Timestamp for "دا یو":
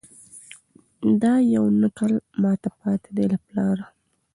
1.21-1.65